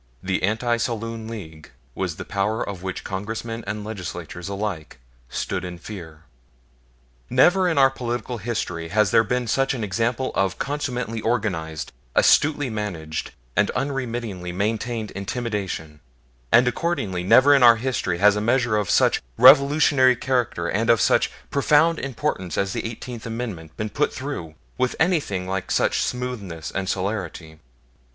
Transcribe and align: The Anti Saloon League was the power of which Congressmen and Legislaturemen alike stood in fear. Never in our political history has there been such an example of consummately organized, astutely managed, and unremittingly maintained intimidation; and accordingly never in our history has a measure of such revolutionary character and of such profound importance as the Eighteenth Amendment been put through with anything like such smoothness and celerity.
The 0.23 0.41
Anti 0.41 0.77
Saloon 0.77 1.27
League 1.27 1.69
was 1.93 2.15
the 2.15 2.25
power 2.25 2.67
of 2.67 2.81
which 2.81 3.03
Congressmen 3.03 3.63
and 3.67 3.83
Legislaturemen 3.85 4.49
alike 4.49 4.97
stood 5.29 5.63
in 5.63 5.77
fear. 5.77 6.23
Never 7.29 7.67
in 7.69 7.77
our 7.77 7.91
political 7.91 8.39
history 8.39 8.87
has 8.87 9.11
there 9.11 9.23
been 9.23 9.45
such 9.45 9.75
an 9.75 9.83
example 9.83 10.31
of 10.33 10.57
consummately 10.57 11.21
organized, 11.21 11.91
astutely 12.15 12.67
managed, 12.67 13.29
and 13.55 13.69
unremittingly 13.75 14.51
maintained 14.51 15.11
intimidation; 15.11 15.99
and 16.51 16.67
accordingly 16.67 17.21
never 17.21 17.53
in 17.53 17.61
our 17.61 17.75
history 17.75 18.17
has 18.17 18.35
a 18.35 18.41
measure 18.41 18.77
of 18.77 18.89
such 18.89 19.21
revolutionary 19.37 20.15
character 20.15 20.67
and 20.67 20.89
of 20.89 20.99
such 20.99 21.29
profound 21.51 21.99
importance 21.99 22.57
as 22.57 22.73
the 22.73 22.83
Eighteenth 22.89 23.27
Amendment 23.27 23.77
been 23.77 23.91
put 23.91 24.11
through 24.11 24.55
with 24.79 24.95
anything 24.99 25.47
like 25.47 25.69
such 25.69 26.01
smoothness 26.01 26.71
and 26.71 26.89
celerity. 26.89 27.59